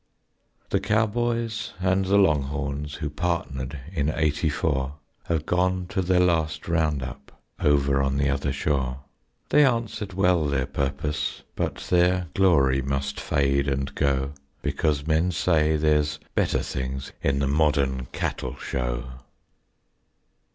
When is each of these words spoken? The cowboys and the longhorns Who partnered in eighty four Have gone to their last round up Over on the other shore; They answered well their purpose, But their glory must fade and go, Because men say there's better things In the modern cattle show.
The 0.71 0.79
cowboys 0.79 1.73
and 1.79 2.05
the 2.05 2.17
longhorns 2.17 2.95
Who 2.95 3.09
partnered 3.11 3.79
in 3.93 4.09
eighty 4.09 4.49
four 4.49 4.95
Have 5.25 5.45
gone 5.45 5.85
to 5.89 6.01
their 6.01 6.19
last 6.19 6.67
round 6.67 7.03
up 7.03 7.39
Over 7.59 8.01
on 8.01 8.17
the 8.17 8.27
other 8.27 8.51
shore; 8.51 9.01
They 9.49 9.63
answered 9.63 10.13
well 10.13 10.45
their 10.47 10.65
purpose, 10.65 11.43
But 11.55 11.75
their 11.91 12.29
glory 12.33 12.81
must 12.81 13.19
fade 13.19 13.67
and 13.67 13.93
go, 13.93 14.33
Because 14.63 15.05
men 15.05 15.29
say 15.29 15.75
there's 15.77 16.19
better 16.33 16.63
things 16.63 17.11
In 17.21 17.37
the 17.37 17.47
modern 17.47 18.07
cattle 18.07 18.57
show. 18.57 19.03